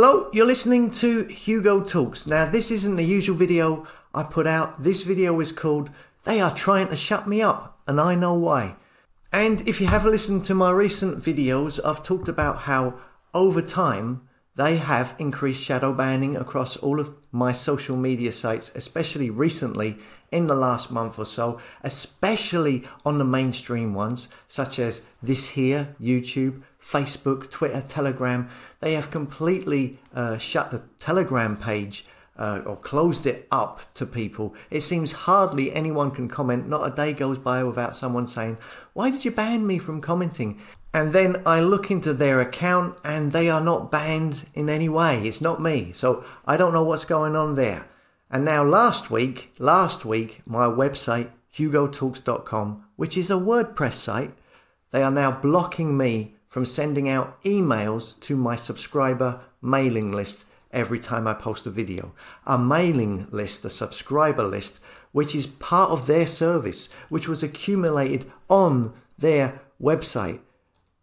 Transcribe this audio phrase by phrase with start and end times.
[0.00, 2.24] Hello, you're listening to Hugo Talks.
[2.24, 4.84] Now, this isn't the usual video I put out.
[4.84, 5.90] This video is called
[6.22, 8.76] They Are Trying to Shut Me Up, and I Know Why.
[9.32, 12.94] And if you have listened to my recent videos, I've talked about how
[13.34, 14.20] over time
[14.58, 19.96] they have increased shadow banning across all of my social media sites, especially recently
[20.32, 25.94] in the last month or so, especially on the mainstream ones such as this here,
[26.02, 28.50] YouTube, Facebook, Twitter, Telegram.
[28.80, 32.04] They have completely uh, shut the Telegram page
[32.36, 34.56] uh, or closed it up to people.
[34.70, 36.68] It seems hardly anyone can comment.
[36.68, 38.58] Not a day goes by without someone saying,
[38.92, 40.60] Why did you ban me from commenting?
[40.92, 45.26] And then I look into their account and they are not banned in any way.
[45.26, 45.92] It's not me.
[45.92, 47.86] So I don't know what's going on there.
[48.30, 54.32] And now last week, last week, my website, hugotalks.com, which is a WordPress site,
[54.90, 60.98] they are now blocking me from sending out emails to my subscriber mailing list every
[60.98, 62.12] time I post a video.
[62.46, 64.80] A mailing list, a subscriber list,
[65.12, 70.40] which is part of their service, which was accumulated on their website,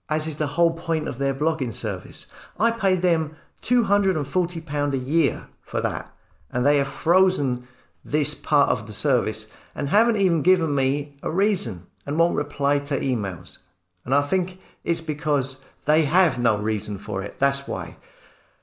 [0.09, 2.27] as is the whole point of their blogging service.
[2.59, 6.11] I pay them £240 a year for that,
[6.51, 7.67] and they have frozen
[8.03, 12.77] this part of the service and haven't even given me a reason and won't reply
[12.77, 13.57] to emails.
[14.03, 17.39] And I think it's because they have no reason for it.
[17.39, 17.97] That's why.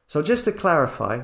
[0.06, 1.22] So, just to clarify,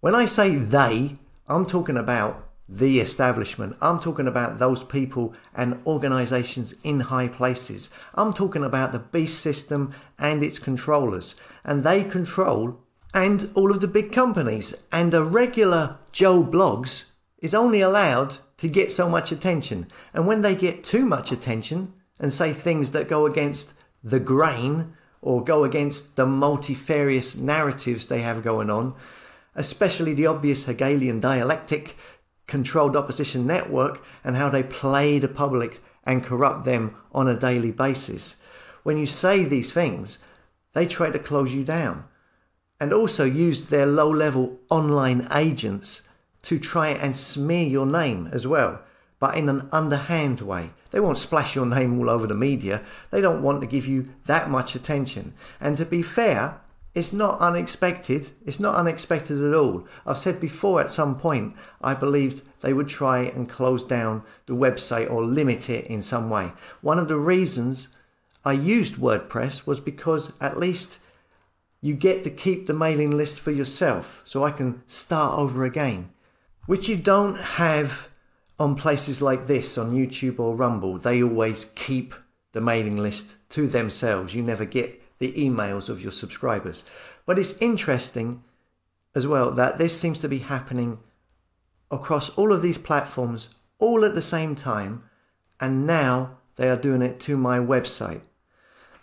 [0.00, 1.16] when I say they,
[1.48, 3.76] I'm talking about the establishment.
[3.82, 7.90] I'm talking about those people and organizations in high places.
[8.14, 11.34] I'm talking about the beast system and its controllers.
[11.64, 12.78] And they control
[13.12, 14.76] and all of the big companies.
[14.92, 17.04] And a regular Joe Bloggs
[17.38, 19.88] is only allowed to get so much attention.
[20.14, 23.72] And when they get too much attention and say things that go against
[24.04, 28.94] the grain or go against the multifarious narratives they have going on,
[29.56, 31.96] especially the obvious Hegelian dialectic
[32.50, 37.70] controlled opposition network and how they play the public and corrupt them on a daily
[37.70, 38.36] basis.
[38.82, 40.18] When you say these things,
[40.74, 42.04] they try to close you down
[42.78, 46.02] and also use their low level online agents
[46.42, 48.80] to try and smear your name as well,
[49.18, 50.70] but in an underhand way.
[50.90, 52.82] They won't splash your name all over the media.
[53.10, 55.34] They don't want to give you that much attention.
[55.60, 56.60] And to be fair,
[56.94, 58.30] it's not unexpected.
[58.44, 59.86] It's not unexpected at all.
[60.04, 64.56] I've said before at some point, I believed they would try and close down the
[64.56, 66.52] website or limit it in some way.
[66.80, 67.88] One of the reasons
[68.44, 70.98] I used WordPress was because at least
[71.80, 76.10] you get to keep the mailing list for yourself so I can start over again,
[76.66, 78.08] which you don't have
[78.58, 82.14] on places like this on YouTube or Rumble, they always keep
[82.52, 84.34] the mailing list to themselves.
[84.34, 86.82] You never get the emails of your subscribers.
[87.26, 88.42] But it's interesting
[89.14, 90.98] as well that this seems to be happening
[91.90, 95.04] across all of these platforms all at the same time,
[95.60, 98.22] and now they are doing it to my website.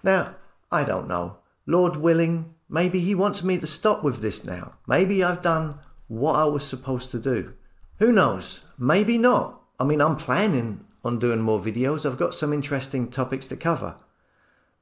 [0.04, 0.36] Now,
[0.72, 1.38] I don't know.
[1.66, 4.76] Lord willing, maybe he wants me to stop with this now.
[4.88, 7.54] Maybe I've done what I was supposed to do.
[8.00, 8.62] Who knows?
[8.78, 9.62] Maybe not.
[9.80, 12.06] I mean, I'm planning on doing more videos.
[12.06, 13.96] I've got some interesting topics to cover.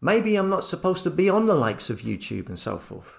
[0.06, 3.18] Maybe I'm not supposed to be on the likes of YouTube and so forth.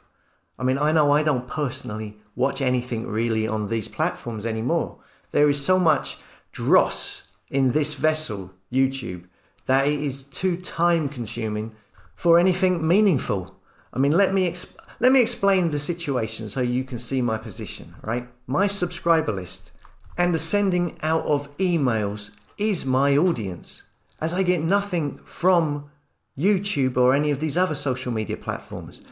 [0.56, 5.00] I mean, I know I don't personally watch anything really on these platforms anymore.
[5.32, 6.18] There is so much
[6.52, 9.24] dross in this vessel, YouTube,
[9.64, 11.74] that it is too time consuming
[12.14, 13.56] for anything meaningful.
[13.92, 17.36] I mean, let me exp- let me explain the situation so you can see my
[17.36, 18.28] position, right?
[18.46, 19.72] My subscriber list
[20.16, 23.82] and the sending out of emails is my audience,
[24.20, 25.90] as I get nothing from
[26.38, 29.02] YouTube or any of these other social media platforms.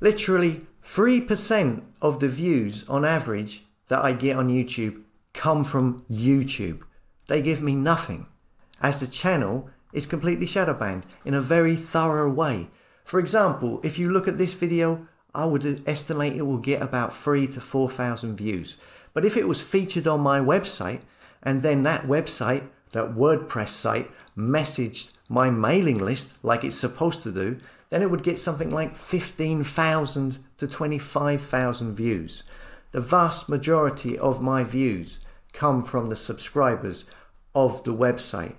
[0.00, 5.02] Literally 3% of the views on average that I get on YouTube
[5.34, 6.82] come from YouTube.
[7.28, 8.26] They give me nothing,
[8.80, 12.68] as the channel is completely shadow banned in a very thorough way.
[13.04, 17.14] For example, if you look at this video, I would estimate it will get about
[17.14, 18.76] 3 to 4,000 views.
[19.12, 21.00] But if it was featured on my website
[21.42, 27.32] and then that website, that WordPress site, messaged my mailing list like it's supposed to
[27.32, 27.58] do,
[27.90, 32.44] then it would get something like 15,000 to 25,000 views.
[32.92, 35.20] The vast majority of my views
[35.52, 37.04] come from the subscribers
[37.54, 38.56] of the website.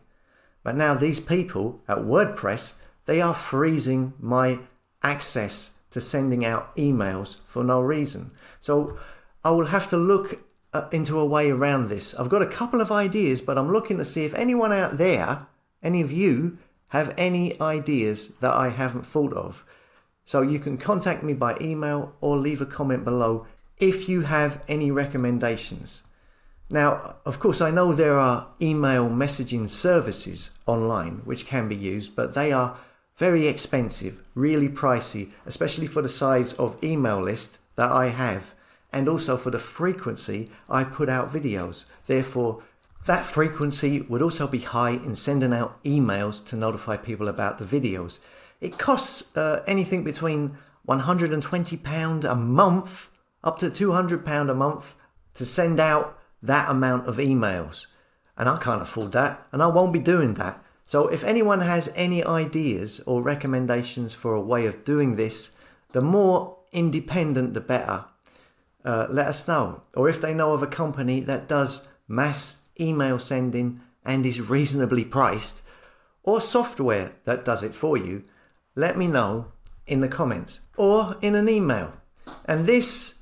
[0.64, 2.76] But now these people at WordPress,
[3.06, 4.60] they are freezing my
[5.04, 8.32] access to sending out emails for no reason.
[8.60, 8.98] So
[9.44, 10.40] I will have to look
[10.74, 12.14] uh, into a way around this.
[12.16, 15.48] I've got a couple of ideas, but I'm looking to see if anyone out there,
[15.84, 16.58] any of you,
[16.90, 19.64] have any ideas that I haven't thought of.
[20.26, 23.48] So you can contact me by email or leave a comment below
[23.78, 26.04] if you have any recommendations.
[26.70, 32.16] Now, of course, I know there are email messaging services online which can be used,
[32.16, 32.78] but they are
[33.18, 38.54] very expensive, really pricey, especially for the size of email list that I have,
[38.94, 41.86] and also for the frequency I put out videos.
[42.06, 42.62] Therefore,
[43.06, 47.66] that frequency would also be high in sending out emails to notify people about the
[47.66, 48.20] videos.
[48.60, 50.58] It costs uh, anything between
[50.88, 53.10] £120 a month
[53.44, 54.96] up to £200 a month
[55.34, 57.88] to send out that amount of emails.
[58.38, 60.64] And I can't afford that, and I won't be doing that.
[60.86, 65.52] So if anyone has any ideas or recommendations for a way of doing this,
[65.92, 68.06] the more independent the better.
[68.84, 69.84] Uh, let us know.
[69.96, 75.06] Or if they know of a company that does mass email sending and is reasonably
[75.06, 75.62] priced,
[76.24, 78.24] or software that does it for you,
[78.76, 79.52] let me know
[79.88, 81.94] in the comments or in an email.
[82.46, 83.16] And this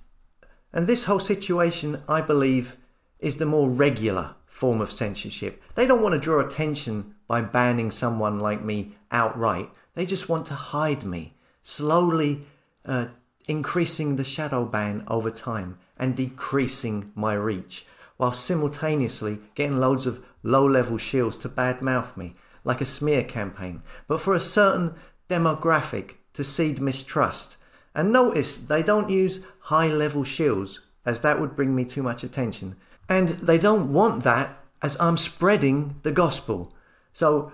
[0.72, 2.78] and this whole situation, I believe,
[3.20, 5.64] is the more regular form of censorship.
[5.76, 9.70] They don't want to draw attention by banning someone like me outright.
[9.96, 12.46] They just want to hide me, slowly
[12.86, 13.08] uh,
[13.50, 17.86] increasing the shadow ban over time and decreasing my reach,
[18.18, 23.82] while simultaneously getting loads of low level shills to badmouth me, like a smear campaign,
[24.08, 24.94] but for a certain
[25.28, 27.58] demographic to seed mistrust.
[27.96, 32.24] And notice they don't use high level shills, as that would bring me too much
[32.24, 32.76] attention.
[33.10, 36.72] And they don't want that as I'm spreading the gospel.
[37.12, 37.52] So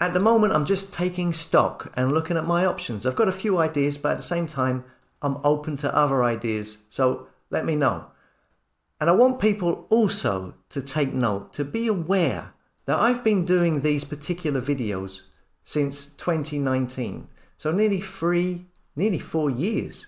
[0.00, 3.06] at the moment, I'm just taking stock and looking at my options.
[3.06, 4.84] I've got a few ideas, but at the same time,
[5.22, 6.78] I'm open to other ideas.
[6.88, 8.06] So let me know.
[9.00, 12.54] And I want people also to take note, to be aware
[12.86, 15.22] that I've been doing these particular videos
[15.62, 17.28] since 2019.
[17.56, 20.06] So nearly three, nearly four years.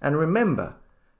[0.00, 0.76] And remember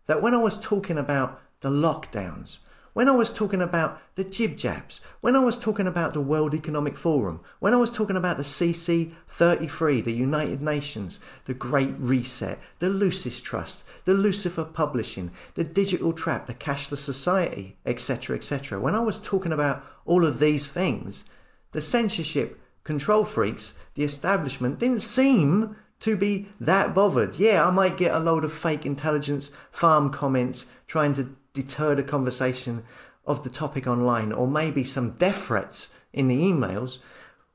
[0.07, 2.59] that when I was talking about the lockdowns,
[2.97, 6.55] when I was talking about the jib jabs, when I was talking about the World
[6.55, 11.93] Economic Forum, when I was talking about the CC 33, the United Nations, the Great
[11.99, 18.81] Reset, the Lucis Trust, the Lucifer Publishing, the Digital Trap, the Cashless Society, etc., etc.,
[18.81, 21.27] when I was talking about all of these things,
[21.73, 27.39] the censorship control freaks, the establishment, didn't seem to be that bothered.
[27.39, 32.03] Yeah, I might get a load of fake intelligence farm comments trying to deter the
[32.05, 32.85] conversation
[33.27, 36.99] of the topic online, or maybe some death threats in the emails,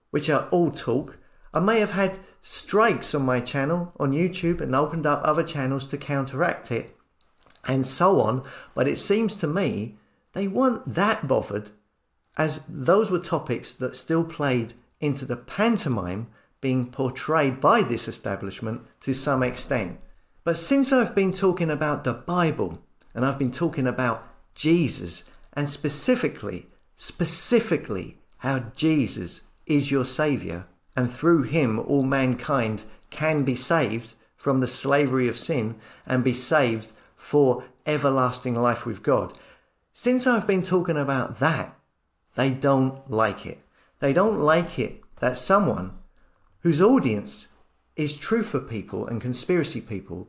[0.09, 1.17] which are all talk.
[1.53, 5.87] I may have had strikes on my channel on YouTube and opened up other channels
[5.87, 6.95] to counteract it,
[7.65, 8.43] and so on.
[8.73, 9.97] But it seems to me
[10.33, 11.69] they weren't that bothered,
[12.37, 16.27] as those were topics that still played into the pantomime
[16.61, 19.99] being portrayed by this establishment to some extent.
[20.43, 22.79] But since I've been talking about the Bible,
[23.13, 25.23] and I've been talking about Jesus
[25.53, 30.65] and specifically, specifically how Jesus is your Saviour
[30.95, 35.75] and through him all mankind can be saved from the slavery of sin
[36.05, 39.37] and be saved for everlasting life with God.
[39.93, 41.77] Since I've been talking about that,
[42.35, 43.59] they don't like it.
[43.99, 45.97] They don't like it that someone
[46.61, 47.49] whose audience
[47.95, 50.27] is truther people and conspiracy people,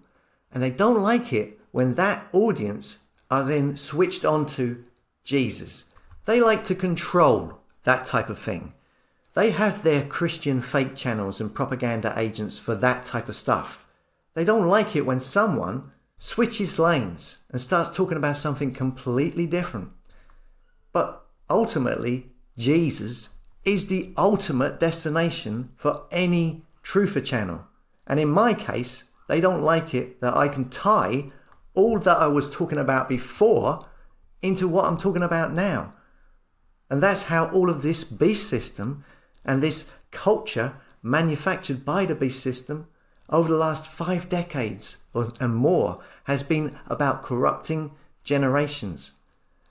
[0.52, 2.98] and they don't like it when that audience
[3.30, 4.84] are then switched onto
[5.24, 5.84] Jesus.
[6.26, 8.74] They like to control that type of thing.
[9.34, 13.86] They have their Christian fake channels and propaganda agents for that type of stuff.
[14.34, 19.90] They don't like it when someone switches lanes and starts talking about something completely different.
[20.92, 23.30] But ultimately, Jesus
[23.64, 27.66] is the ultimate destination for any truther channel.
[28.06, 31.30] And in my case, they don't like it that I can tie
[31.74, 33.86] all that I was talking about before
[34.42, 35.94] into what I'm talking about now.
[36.90, 39.04] And that's how all of this beast system
[39.44, 42.86] and this culture manufactured by the beast system
[43.30, 47.92] over the last five decades and more has been about corrupting
[48.24, 49.12] generations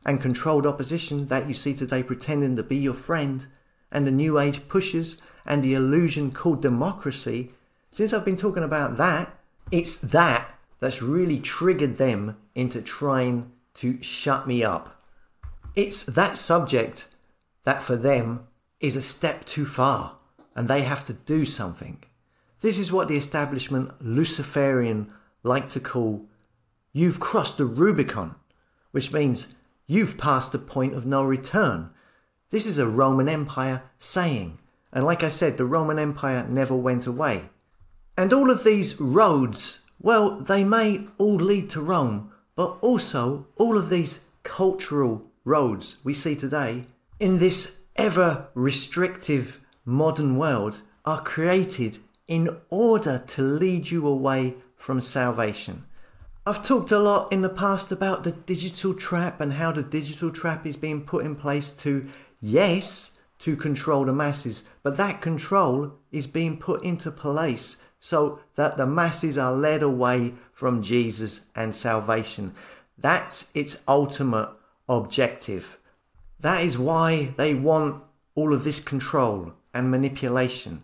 [0.05, 3.45] and controlled opposition that you see today pretending to be your friend
[3.91, 7.51] and the new age pushes and the illusion called democracy.
[7.91, 9.37] Since I've been talking about that,
[9.69, 15.01] it's that that's really triggered them into trying to shut me up.
[15.75, 17.07] It's that subject
[17.63, 18.47] that for them
[18.81, 20.17] is a step too far
[20.55, 22.03] and they have to do something.
[22.59, 25.11] This is what the establishment Luciferian
[25.43, 26.25] like to call
[26.93, 28.35] you've crossed the Rubicon,
[28.91, 29.55] which means
[29.87, 31.91] you've passed the point of no return.
[32.49, 34.57] This is a Roman Empire saying,
[34.91, 37.49] and like I said, the Roman Empire never went away.
[38.17, 43.77] And all of these roads, well, they may all lead to Rome, but also all
[43.77, 46.85] of these cultural roads we see today
[47.19, 54.99] in this ever restrictive modern world are created in order to lead you away from
[55.01, 55.85] salvation.
[56.45, 60.31] I've talked a lot in the past about the digital trap and how the digital
[60.31, 62.07] trap is being put in place to,
[62.39, 68.77] yes, to control the masses, but that control is being put into place so that
[68.77, 72.51] the masses are led away from Jesus and salvation.
[72.97, 74.49] That's its ultimate
[74.89, 75.77] objective.
[76.39, 78.03] That is why they want
[78.33, 80.81] all of this control and manipulation.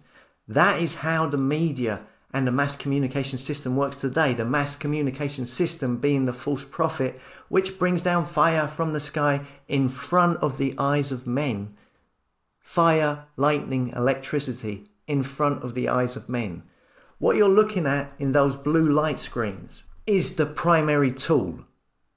[0.48, 4.36] That is how the media and the mass communication system works today.
[4.36, 7.20] The mass communication system being the false prophet,
[7.50, 11.76] which brings down fire from the sky in front of the eyes of men.
[12.60, 16.62] Fire, lightning, electricity in front of the eyes of men.
[17.20, 21.66] What you're looking at in those blue light screens is the primary tool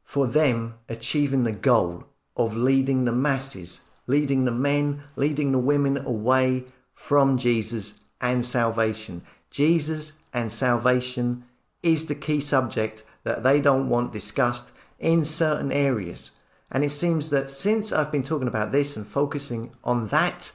[0.04, 2.04] for them achieving the goal
[2.36, 9.22] of leading the masses, leading the men, leading the women away from Jesus and salvation.
[9.50, 11.44] Jesus and salvation
[11.82, 16.30] is the key subject that they don't want discussed in certain areas.
[16.70, 20.52] And it seems that since I've been talking about this and focusing on that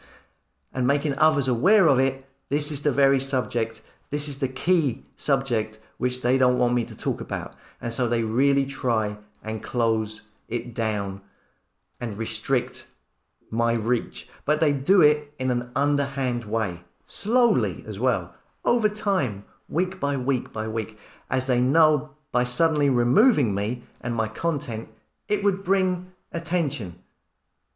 [0.72, 5.04] and making others aware of it, this is the very subject, this is the key
[5.16, 7.56] subject which they don't want me to talk about.
[7.82, 11.22] And so they really try and close it down
[12.00, 12.88] and restrict
[13.50, 14.28] my reach.
[14.44, 18.34] But they do it in an underhand way, slowly as well,
[18.64, 20.98] over time, week by week by week,
[21.30, 24.90] as they know by suddenly removing me and my content,
[25.28, 27.00] it would bring attention.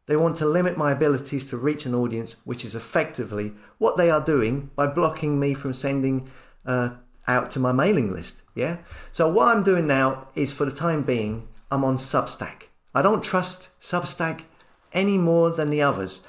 [0.10, 4.10] They want to limit my abilities to reach an audience, which is effectively what they
[4.10, 6.32] are doing by blocking me from sending
[6.66, 6.96] uh,
[7.28, 8.42] out to my mailing list.
[8.56, 8.78] Yeah.
[9.12, 12.70] So what I'm doing now is, for the time being, I'm on Substack.
[12.96, 14.46] I don't trust Substack
[14.94, 16.22] any more than the others,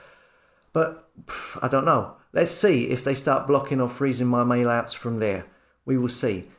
[0.74, 2.16] but pff, I don't know.
[2.34, 5.46] Let's see if they start blocking or freezing my mail outs from there.
[5.86, 6.50] We will see.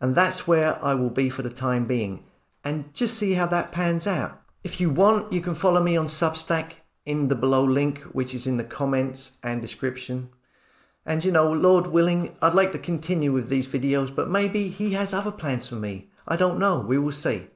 [0.00, 2.24] And that's where I will be for the time being.
[2.64, 4.42] And just see how that pans out.
[4.64, 6.72] If you want, you can follow me on Substack
[7.06, 10.30] in the below link, which is in the comments and description.
[11.06, 14.92] And you know, Lord willing, I'd like to continue with these videos, but maybe He
[14.92, 16.10] has other plans for me.
[16.26, 16.80] I don't know.
[16.80, 17.46] We will see.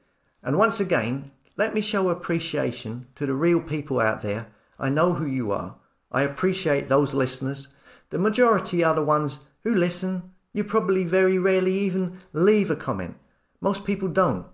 [0.43, 4.47] And once again, let me show appreciation to the real people out there.
[4.79, 5.77] I know who you are.
[6.11, 7.69] I appreciate those listeners.
[8.11, 10.33] The majority are the ones who listen.
[10.53, 13.17] You probably very rarely even leave a comment.
[13.61, 14.47] Most people don't.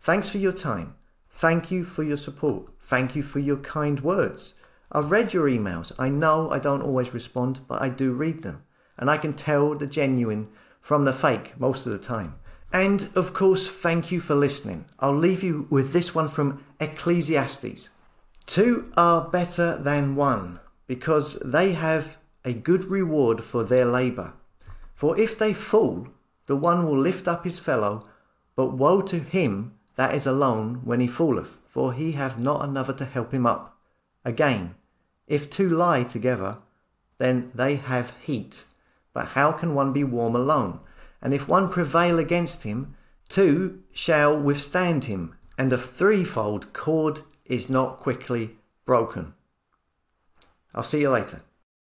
[0.00, 0.94] Thanks for your time.
[1.40, 2.68] Thank you for your support.
[2.82, 4.52] Thank you for your kind words.
[4.92, 5.90] I've read your emails.
[5.98, 8.62] I know I don't always respond, but I do read them.
[8.98, 10.48] And I can tell the genuine
[10.82, 12.34] from the fake most of the time.
[12.74, 14.84] And of course, thank you for listening.
[14.98, 17.88] I'll leave you with this one from Ecclesiastes.
[18.44, 24.34] Two are better than one because they have a good reward for their labour.
[24.94, 26.08] For if they fall,
[26.44, 28.06] the one will lift up his fellow,
[28.56, 32.94] but woe to him that is alone when he falleth, for he have not another
[32.94, 33.76] to help him up.
[34.24, 34.74] Again,
[35.26, 36.56] if two lie together,
[37.18, 38.64] then they have heat.
[39.12, 40.80] But how can one be warm alone?
[41.20, 42.96] And if one prevail against him,
[43.28, 49.34] two shall withstand him, and a threefold cord is not quickly broken.
[50.74, 51.42] I'll see you later.